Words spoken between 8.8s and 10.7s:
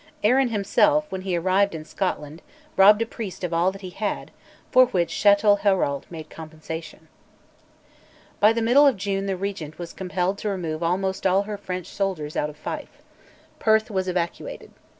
of June the Regent was compelled to